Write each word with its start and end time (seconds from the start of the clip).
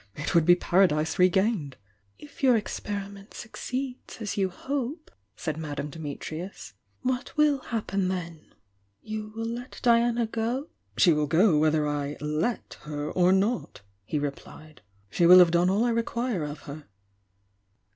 —it 0.23 0.33
would 0.33 0.45
be 0.45 0.55
Paradise 0.55 1.19
regained! 1.19 1.77
"If 2.17 2.41
your 2.41 2.57
experiment 2.57 3.35
succeeds 3.35 4.17
as 4.19 4.35
you 4.35 4.49
hope," 4.49 5.11
said 5.35 5.57
Madame 5.57 5.91
Dimitrius, 5.91 6.73
"what 7.03 7.37
will 7.37 7.59
happen 7.59 8.07
then? 8.07 8.51
You 9.03 9.31
will 9.35 9.45
let 9.45 9.79
Diana 9.83 10.25
go?" 10.25 10.69
"She 10.97 11.13
will 11.13 11.27
go 11.27 11.55
whether 11.59 11.87
I 11.87 12.17
'let' 12.19 12.79
her 12.81 13.11
or 13.11 13.31
not, 13.31 13.81
he 14.03 14.17
re 14.17 14.31
plied. 14.31 14.81
"She 15.11 15.27
will 15.27 15.37
have 15.37 15.51
done 15.51 15.69
all 15.69 15.83
I 15.85 15.91
require 15.91 16.45
of 16.45 16.61
her." 16.61 16.87